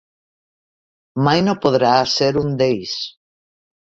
Mai 1.27 1.43
no 1.47 1.53
podrà 1.65 1.91
ser 2.13 2.31
un 2.45 2.57
d'ells. 2.63 2.97